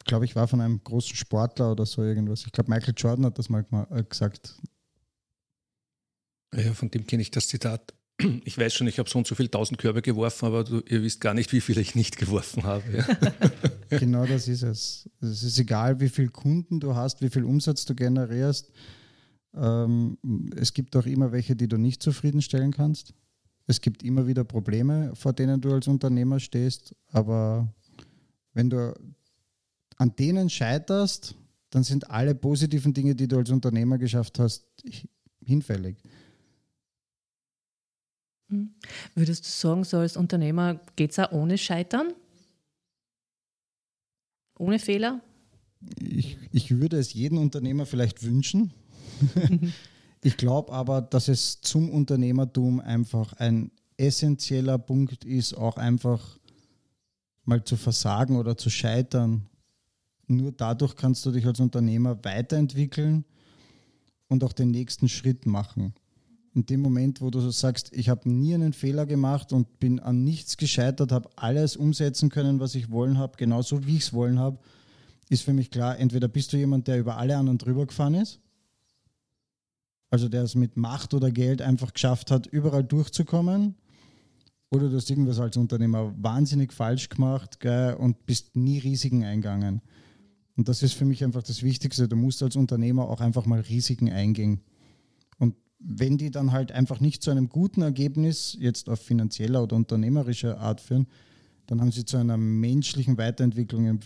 glaube 0.06 0.24
ich, 0.24 0.36
war 0.36 0.48
von 0.48 0.60
einem 0.60 0.82
großen 0.82 1.16
Sportler 1.16 1.72
oder 1.72 1.86
so 1.86 2.02
irgendwas. 2.02 2.44
Ich 2.46 2.52
glaube, 2.52 2.70
Michael 2.70 2.94
Jordan 2.96 3.26
hat 3.26 3.38
das 3.38 3.48
mal 3.48 3.66
äh, 3.90 4.02
gesagt. 4.02 4.56
Ja, 6.54 6.72
von 6.72 6.90
dem 6.90 7.06
kenne 7.06 7.22
ich 7.22 7.30
das 7.30 7.48
Zitat. 7.48 7.92
Ich 8.44 8.56
weiß 8.56 8.72
schon, 8.72 8.86
ich 8.86 8.98
habe 8.98 9.10
so 9.10 9.18
und 9.18 9.26
so 9.26 9.34
viele 9.34 9.50
tausend 9.50 9.78
Körbe 9.78 10.00
geworfen, 10.00 10.46
aber 10.46 10.64
du, 10.64 10.80
ihr 10.88 11.02
wisst 11.02 11.20
gar 11.20 11.34
nicht, 11.34 11.52
wie 11.52 11.60
viele 11.60 11.82
ich 11.82 11.94
nicht 11.94 12.16
geworfen 12.16 12.62
habe. 12.62 12.82
Ja. 13.90 13.98
genau 13.98 14.24
das 14.24 14.48
ist 14.48 14.62
es. 14.62 15.10
Es 15.20 15.42
ist 15.42 15.58
egal, 15.58 16.00
wie 16.00 16.08
viele 16.08 16.28
Kunden 16.28 16.80
du 16.80 16.94
hast, 16.94 17.20
wie 17.20 17.28
viel 17.28 17.44
Umsatz 17.44 17.84
du 17.84 17.94
generierst. 17.94 18.72
Ähm, 19.54 20.16
es 20.56 20.72
gibt 20.72 20.96
auch 20.96 21.04
immer 21.04 21.30
welche, 21.32 21.56
die 21.56 21.68
du 21.68 21.76
nicht 21.76 22.02
zufriedenstellen 22.02 22.72
kannst. 22.72 23.12
Es 23.66 23.80
gibt 23.80 24.02
immer 24.02 24.26
wieder 24.26 24.44
Probleme, 24.44 25.12
vor 25.14 25.34
denen 25.34 25.60
du 25.60 25.72
als 25.74 25.88
Unternehmer 25.88 26.40
stehst. 26.40 26.94
Aber 27.08 27.68
wenn 28.54 28.70
du 28.70 28.94
an 29.96 30.14
denen 30.16 30.50
scheiterst, 30.50 31.34
dann 31.70 31.84
sind 31.84 32.10
alle 32.10 32.34
positiven 32.34 32.94
Dinge, 32.94 33.14
die 33.14 33.28
du 33.28 33.36
als 33.36 33.50
Unternehmer 33.50 33.98
geschafft 33.98 34.38
hast, 34.38 34.66
hinfällig. 35.44 35.96
Hm. 38.48 38.74
Würdest 39.14 39.44
du 39.44 39.50
sagen, 39.50 39.84
so 39.84 39.98
als 39.98 40.16
Unternehmer 40.16 40.80
geht 40.94 41.10
es 41.10 41.18
auch 41.18 41.32
ohne 41.32 41.58
Scheitern? 41.58 42.12
Ohne 44.58 44.78
Fehler? 44.78 45.20
Ich, 45.98 46.38
ich 46.52 46.70
würde 46.78 46.98
es 46.98 47.12
jedem 47.12 47.38
Unternehmer 47.38 47.86
vielleicht 47.86 48.22
wünschen. 48.22 48.72
ich 50.22 50.36
glaube 50.36 50.72
aber, 50.72 51.02
dass 51.02 51.28
es 51.28 51.60
zum 51.60 51.90
Unternehmertum 51.90 52.80
einfach 52.80 53.34
ein 53.34 53.70
essentieller 53.96 54.78
Punkt 54.78 55.24
ist, 55.24 55.54
auch 55.54 55.76
einfach 55.76 56.38
mal 57.44 57.64
zu 57.64 57.76
versagen 57.76 58.36
oder 58.36 58.56
zu 58.56 58.70
scheitern. 58.70 59.46
Nur 60.26 60.52
dadurch 60.52 60.96
kannst 60.96 61.24
du 61.24 61.30
dich 61.30 61.46
als 61.46 61.60
Unternehmer 61.60 62.18
weiterentwickeln 62.24 63.24
und 64.28 64.42
auch 64.42 64.52
den 64.52 64.70
nächsten 64.70 65.08
Schritt 65.08 65.46
machen. 65.46 65.94
In 66.54 66.66
dem 66.66 66.80
Moment, 66.80 67.20
wo 67.20 67.30
du 67.30 67.40
so 67.40 67.50
sagst, 67.50 67.92
ich 67.92 68.08
habe 68.08 68.28
nie 68.28 68.54
einen 68.54 68.72
Fehler 68.72 69.06
gemacht 69.06 69.52
und 69.52 69.78
bin 69.78 70.00
an 70.00 70.24
nichts 70.24 70.56
gescheitert, 70.56 71.12
habe 71.12 71.28
alles 71.36 71.76
umsetzen 71.76 72.30
können, 72.30 72.60
was 72.60 72.74
ich 72.74 72.90
wollen 72.90 73.18
habe, 73.18 73.36
genauso 73.36 73.86
wie 73.86 73.96
ich 73.96 74.04
es 74.04 74.12
wollen 74.12 74.38
habe, 74.38 74.58
ist 75.28 75.42
für 75.42 75.52
mich 75.52 75.70
klar, 75.70 75.98
entweder 75.98 76.28
bist 76.28 76.52
du 76.52 76.56
jemand, 76.56 76.88
der 76.88 76.98
über 76.98 77.18
alle 77.18 77.36
anderen 77.36 77.58
drüber 77.58 77.86
gefahren 77.86 78.14
ist, 78.14 78.40
also 80.10 80.28
der 80.28 80.44
es 80.44 80.54
mit 80.54 80.76
Macht 80.76 81.14
oder 81.14 81.30
Geld 81.30 81.60
einfach 81.60 81.92
geschafft 81.92 82.30
hat, 82.30 82.46
überall 82.46 82.84
durchzukommen, 82.84 83.74
oder 84.70 84.88
du 84.88 84.96
hast 84.96 85.10
irgendwas 85.10 85.38
als 85.38 85.56
Unternehmer 85.56 86.12
wahnsinnig 86.16 86.72
falsch 86.72 87.08
gemacht 87.08 87.60
gell, 87.60 87.94
und 87.94 88.26
bist 88.26 88.56
nie 88.56 88.78
Risiken 88.78 89.24
eingegangen. 89.24 89.82
Und 90.56 90.68
das 90.68 90.82
ist 90.82 90.94
für 90.94 91.04
mich 91.04 91.22
einfach 91.22 91.42
das 91.42 91.62
Wichtigste. 91.62 92.08
Du 92.08 92.16
musst 92.16 92.42
als 92.42 92.56
Unternehmer 92.56 93.08
auch 93.08 93.20
einfach 93.20 93.44
mal 93.44 93.60
Risiken 93.60 94.10
eingehen. 94.10 94.62
Und 95.38 95.54
wenn 95.78 96.16
die 96.16 96.30
dann 96.30 96.52
halt 96.52 96.72
einfach 96.72 97.00
nicht 97.00 97.22
zu 97.22 97.30
einem 97.30 97.48
guten 97.48 97.82
Ergebnis, 97.82 98.56
jetzt 98.58 98.88
auf 98.88 99.00
finanzieller 99.00 99.62
oder 99.62 99.76
unternehmerischer 99.76 100.58
Art 100.58 100.80
führen, 100.80 101.06
dann 101.66 101.80
haben 101.80 101.92
sie 101.92 102.04
zu 102.04 102.16
einer 102.16 102.36
menschlichen 102.36 103.18
Weiterentwicklung 103.18 104.00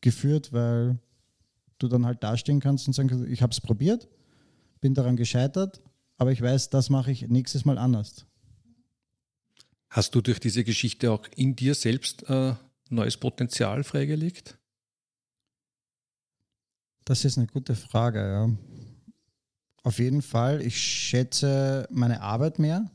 geführt, 0.00 0.52
weil 0.52 0.98
du 1.78 1.88
dann 1.88 2.04
halt 2.04 2.22
dastehen 2.22 2.60
kannst 2.60 2.86
und 2.86 2.92
sagen 2.92 3.08
kannst, 3.08 3.26
ich 3.26 3.42
habe 3.42 3.52
es 3.52 3.60
probiert, 3.60 4.08
bin 4.80 4.94
daran 4.94 5.16
gescheitert, 5.16 5.82
aber 6.18 6.32
ich 6.32 6.42
weiß, 6.42 6.70
das 6.70 6.90
mache 6.90 7.10
ich 7.10 7.28
nächstes 7.28 7.64
Mal 7.64 7.78
anders. 7.78 8.26
Hast 9.88 10.14
du 10.14 10.20
durch 10.20 10.40
diese 10.40 10.64
Geschichte 10.64 11.10
auch 11.12 11.26
in 11.36 11.56
dir 11.56 11.74
selbst 11.74 12.28
äh, 12.28 12.54
neues 12.90 13.16
Potenzial 13.16 13.84
freigelegt? 13.84 14.58
Das 17.06 17.24
ist 17.24 17.38
eine 17.38 17.46
gute 17.46 17.76
Frage, 17.76 18.18
ja. 18.18 18.50
Auf 19.84 20.00
jeden 20.00 20.22
Fall, 20.22 20.60
ich 20.60 20.76
schätze 20.76 21.86
meine 21.88 22.20
Arbeit 22.20 22.58
mehr. 22.58 22.90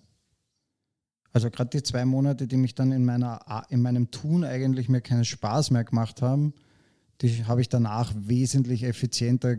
Also 1.32 1.50
gerade 1.50 1.70
die 1.70 1.82
zwei 1.82 2.04
Monate, 2.04 2.46
die 2.46 2.58
mich 2.58 2.76
dann 2.76 2.92
in, 2.92 3.06
meiner, 3.06 3.66
in 3.70 3.82
meinem 3.82 4.12
Tun 4.12 4.44
eigentlich 4.44 4.90
mir 4.90 5.00
keinen 5.00 5.24
Spaß 5.24 5.72
mehr 5.72 5.86
gemacht 5.86 6.22
haben, 6.22 6.54
die 7.22 7.46
habe 7.46 7.62
ich 7.62 7.70
danach 7.70 8.12
wesentlich 8.18 8.84
effizienter 8.84 9.56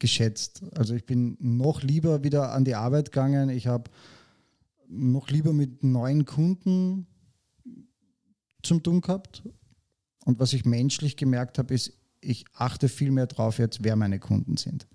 geschätzt. 0.00 0.64
Also 0.74 0.94
ich 0.94 1.06
bin 1.06 1.36
noch 1.38 1.82
lieber 1.82 2.24
wieder 2.24 2.50
an 2.50 2.64
die 2.64 2.74
Arbeit 2.74 3.12
gegangen. 3.12 3.48
Ich 3.48 3.68
habe 3.68 3.92
noch 4.88 5.28
lieber 5.28 5.52
mit 5.52 5.84
neuen 5.84 6.24
Kunden 6.24 7.06
zum 8.64 8.82
tun 8.82 9.02
gehabt. 9.02 9.44
Und 10.24 10.40
was 10.40 10.52
ich 10.52 10.64
menschlich 10.64 11.16
gemerkt 11.16 11.58
habe, 11.58 11.72
ist, 11.72 11.92
ich 12.24 12.44
achte 12.52 12.88
viel 12.88 13.10
mehr 13.10 13.26
drauf 13.26 13.58
jetzt, 13.58 13.84
wer 13.84 13.96
meine 13.96 14.18
Kunden 14.18 14.56
sind. 14.56 14.86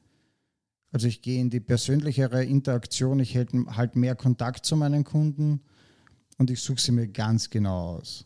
Also 0.91 1.07
ich 1.07 1.21
gehe 1.21 1.39
in 1.39 1.50
die 1.50 1.59
persönlichere 1.59 2.43
Interaktion, 2.43 3.19
ich 3.19 3.36
halte 3.38 3.65
halt 3.75 3.95
mehr 3.95 4.15
Kontakt 4.15 4.65
zu 4.65 4.75
meinen 4.75 5.03
Kunden 5.03 5.62
und 6.38 6.49
ich 6.49 6.62
suche 6.62 6.82
sie 6.82 6.91
mir 6.91 7.08
ganz 7.08 7.49
genau 7.49 7.97
aus. 7.97 8.25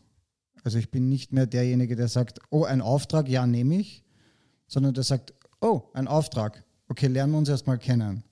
Also 0.62 0.78
ich 0.78 0.90
bin 0.90 1.10
nicht 1.10 1.32
mehr 1.32 1.46
derjenige, 1.46 1.94
der 1.94 2.08
sagt, 2.08 2.40
oh, 2.48 2.64
ein 2.64 2.80
Auftrag, 2.80 3.28
ja, 3.28 3.46
nehme 3.46 3.76
ich, 3.76 4.02
sondern 4.66 4.94
der 4.94 5.04
sagt, 5.04 5.34
oh, 5.60 5.82
ein 5.92 6.08
Auftrag, 6.08 6.64
okay, 6.88 7.06
lernen 7.08 7.32
wir 7.32 7.38
uns 7.38 7.50
erstmal 7.50 7.78
kennen. 7.78 8.24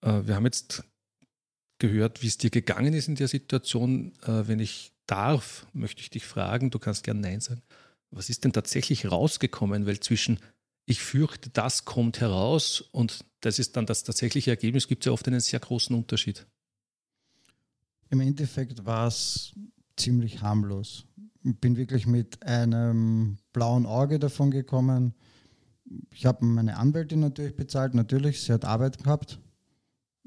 Äh, 0.00 0.26
wir 0.26 0.34
haben 0.34 0.46
jetzt 0.46 0.84
gehört, 1.78 2.22
wie 2.22 2.28
es 2.28 2.38
dir 2.38 2.50
gegangen 2.50 2.94
ist 2.94 3.08
in 3.08 3.16
der 3.16 3.28
Situation. 3.28 4.12
Äh, 4.22 4.48
wenn 4.48 4.60
ich 4.60 4.92
darf, 5.06 5.66
möchte 5.74 6.00
ich 6.00 6.10
dich 6.10 6.24
fragen, 6.24 6.70
du 6.70 6.78
kannst 6.78 7.04
gerne 7.04 7.20
Nein 7.20 7.40
sagen. 7.40 7.62
Was 8.10 8.30
ist 8.30 8.44
denn 8.44 8.52
tatsächlich 8.52 9.10
rausgekommen? 9.10 9.86
Weil 9.86 10.00
zwischen 10.00 10.38
ich 10.86 11.02
fürchte, 11.02 11.50
das 11.50 11.84
kommt 11.84 12.20
heraus 12.20 12.80
und 12.92 13.24
das 13.40 13.58
ist 13.58 13.76
dann 13.76 13.86
das 13.86 14.04
tatsächliche 14.04 14.50
Ergebnis, 14.50 14.86
gibt 14.86 15.02
es 15.02 15.06
ja 15.06 15.12
oft 15.12 15.26
einen 15.26 15.40
sehr 15.40 15.60
großen 15.60 15.96
Unterschied. 15.96 16.46
Im 18.10 18.20
Endeffekt 18.20 18.84
war 18.84 19.08
es 19.08 19.54
ziemlich 19.96 20.42
harmlos. 20.42 21.06
Ich 21.42 21.58
bin 21.58 21.76
wirklich 21.76 22.06
mit 22.06 22.42
einem 22.42 23.38
blauen 23.52 23.86
Auge 23.86 24.18
davon 24.18 24.50
gekommen. 24.50 25.14
Ich 26.10 26.26
habe 26.26 26.44
meine 26.44 26.76
Anwältin 26.76 27.20
natürlich 27.20 27.56
bezahlt, 27.56 27.94
natürlich, 27.94 28.42
sie 28.42 28.52
hat 28.52 28.64
Arbeit 28.64 29.02
gehabt. 29.02 29.40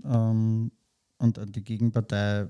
Ähm, 0.03 0.71
und 1.17 1.55
die 1.55 1.63
Gegenpartei, 1.63 2.47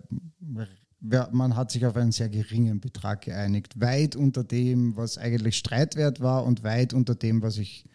man 0.99 1.55
hat 1.55 1.71
sich 1.71 1.86
auf 1.86 1.95
einen 1.95 2.12
sehr 2.12 2.29
geringen 2.29 2.79
Betrag 2.79 3.21
geeinigt, 3.21 3.79
weit 3.79 4.15
unter 4.15 4.43
dem, 4.43 4.95
was 4.95 5.17
eigentlich 5.17 5.57
Streitwert 5.57 6.21
war 6.21 6.43
und 6.43 6.63
weit 6.63 6.93
unter 6.93 7.15
dem, 7.15 7.41
was 7.41 7.57
ich, 7.57 7.86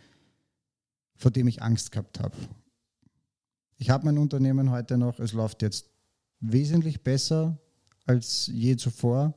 vor 1.16 1.30
dem 1.30 1.48
ich 1.48 1.62
Angst 1.62 1.90
gehabt 1.92 2.20
habe. 2.20 2.36
Ich 3.78 3.90
habe 3.90 4.04
mein 4.04 4.18
Unternehmen 4.18 4.70
heute 4.70 4.96
noch, 4.96 5.18
es 5.18 5.32
läuft 5.32 5.62
jetzt 5.62 5.90
wesentlich 6.40 7.02
besser 7.02 7.58
als 8.06 8.48
je 8.52 8.76
zuvor. 8.76 9.34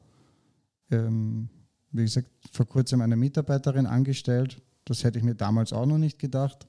Ähm, 0.91 1.49
wie 1.91 2.03
gesagt, 2.03 2.29
vor 2.51 2.67
kurzem 2.67 3.01
eine 3.01 3.15
Mitarbeiterin 3.15 3.85
angestellt. 3.85 4.61
Das 4.83 5.03
hätte 5.03 5.17
ich 5.17 5.23
mir 5.23 5.35
damals 5.35 5.73
auch 5.73 5.85
noch 5.85 5.97
nicht 5.97 6.19
gedacht. 6.19 6.67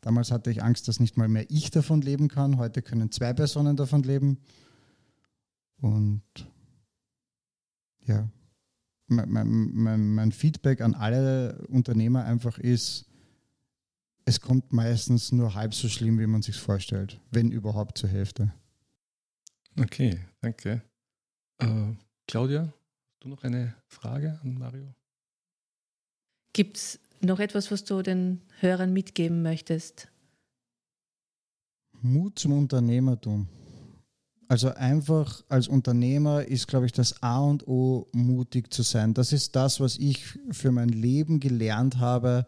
Damals 0.00 0.30
hatte 0.30 0.50
ich 0.50 0.62
Angst, 0.62 0.88
dass 0.88 1.00
nicht 1.00 1.16
mal 1.16 1.28
mehr 1.28 1.50
ich 1.50 1.70
davon 1.70 2.02
leben 2.02 2.28
kann. 2.28 2.58
Heute 2.58 2.82
können 2.82 3.10
zwei 3.10 3.32
Personen 3.32 3.76
davon 3.76 4.02
leben. 4.02 4.38
Und 5.80 6.22
ja, 8.00 8.28
mein, 9.06 9.30
mein, 9.30 10.14
mein, 10.14 10.32
Feedback 10.32 10.80
an 10.80 10.94
alle 10.94 11.66
Unternehmer 11.68 12.24
einfach 12.24 12.58
ist, 12.58 13.06
es 14.24 14.40
kommt 14.40 14.72
meistens 14.72 15.32
nur 15.32 15.54
halb 15.54 15.74
so 15.74 15.88
schlimm, 15.88 16.18
wie 16.18 16.26
man 16.26 16.42
sich 16.42 16.56
vorstellt, 16.56 17.20
wenn 17.30 17.50
überhaupt 17.50 17.98
zur 17.98 18.10
Hälfte. 18.10 18.52
Okay, 19.78 20.18
danke. 20.40 20.82
Äh, 21.58 21.94
Claudia, 22.26 22.64
hast 22.64 23.20
du 23.20 23.28
noch 23.28 23.44
eine 23.44 23.74
Frage 23.86 24.38
an 24.42 24.58
Mario? 24.58 24.94
Gibt 26.52 26.76
es 26.76 27.00
noch 27.20 27.38
etwas, 27.38 27.70
was 27.70 27.84
du 27.84 28.02
den 28.02 28.42
Hörern 28.60 28.92
mitgeben 28.92 29.42
möchtest? 29.42 30.08
Mut 32.00 32.38
zum 32.38 32.52
Unternehmertum. 32.52 33.48
Also 34.48 34.72
einfach 34.74 35.44
als 35.50 35.68
Unternehmer 35.68 36.42
ist, 36.42 36.68
glaube 36.68 36.86
ich, 36.86 36.92
das 36.92 37.22
A 37.22 37.40
und 37.40 37.68
O, 37.68 38.08
mutig 38.12 38.72
zu 38.72 38.82
sein. 38.82 39.12
Das 39.12 39.34
ist 39.34 39.54
das, 39.54 39.78
was 39.78 39.98
ich 39.98 40.24
für 40.50 40.72
mein 40.72 40.88
Leben 40.88 41.38
gelernt 41.38 41.98
habe. 41.98 42.46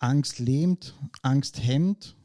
Angst 0.00 0.40
lähmt, 0.40 0.94
Angst 1.22 1.62
hemmt. 1.62 2.16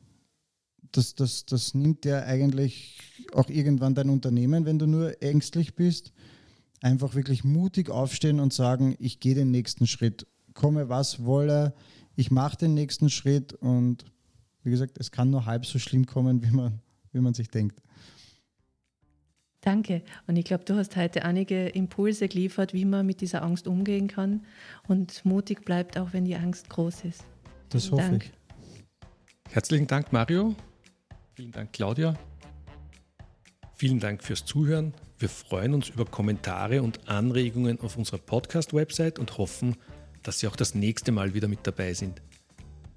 Das, 0.91 1.13
das, 1.13 1.45
das 1.45 1.75
nimmt 1.75 2.05
ja 2.05 2.23
eigentlich 2.23 2.99
auch 3.33 3.49
irgendwann 3.49 3.93
dein 3.93 4.09
Unternehmen, 4.09 4.65
wenn 4.65 4.79
du 4.79 4.87
nur 4.87 5.21
ängstlich 5.21 5.75
bist. 5.75 6.13
Einfach 6.81 7.13
wirklich 7.13 7.43
mutig 7.43 7.91
aufstehen 7.91 8.39
und 8.39 8.53
sagen, 8.53 8.95
ich 8.97 9.19
gehe 9.19 9.35
den 9.35 9.51
nächsten 9.51 9.85
Schritt 9.85 10.25
komme, 10.55 10.89
was 10.89 11.23
wolle. 11.25 11.75
Ich 12.15 12.31
mache 12.31 12.57
den 12.57 12.73
nächsten 12.73 13.11
Schritt 13.11 13.53
und 13.53 14.05
wie 14.63 14.71
gesagt, 14.71 14.97
es 14.97 15.11
kann 15.11 15.29
nur 15.29 15.45
halb 15.45 15.67
so 15.67 15.77
schlimm 15.77 16.07
kommen, 16.07 16.41
wie 16.43 16.51
man, 16.51 16.81
wie 17.17 17.21
man 17.21 17.33
sich 17.33 17.49
denkt. 17.49 17.81
Danke. 19.61 20.01
Und 20.27 20.37
ich 20.37 20.45
glaube, 20.45 20.63
du 20.63 20.75
hast 20.75 20.95
heute 20.95 21.25
einige 21.25 21.67
Impulse 21.67 22.27
geliefert, 22.29 22.73
wie 22.73 22.85
man 22.85 23.05
mit 23.05 23.19
dieser 23.19 23.41
Angst 23.43 23.67
umgehen 23.67 24.07
kann 24.07 24.45
und 24.87 25.25
mutig 25.25 25.65
bleibt, 25.65 25.97
auch 25.97 26.13
wenn 26.13 26.23
die 26.23 26.35
Angst 26.35 26.69
groß 26.69 27.03
ist. 27.03 27.25
Das 27.69 27.85
Vielen 27.85 27.97
hoffe 27.99 28.11
Dank. 28.11 28.25
ich. 28.25 29.53
Herzlichen 29.53 29.87
Dank, 29.87 30.13
Mario. 30.13 30.55
Vielen 31.33 31.51
Dank, 31.51 31.73
Claudia. 31.73 32.17
Vielen 33.75 33.99
Dank 33.99 34.23
fürs 34.23 34.45
Zuhören. 34.45 34.93
Wir 35.19 35.29
freuen 35.29 35.73
uns 35.73 35.89
über 35.89 36.05
Kommentare 36.05 36.81
und 36.81 37.09
Anregungen 37.09 37.79
auf 37.81 37.97
unserer 37.97 38.19
Podcast-Website 38.19 39.19
und 39.19 39.37
hoffen, 39.37 39.75
dass 40.23 40.39
Sie 40.39 40.47
auch 40.47 40.55
das 40.55 40.75
nächste 40.75 41.11
Mal 41.11 41.33
wieder 41.33 41.47
mit 41.47 41.65
dabei 41.67 41.93
sind. 41.93 42.21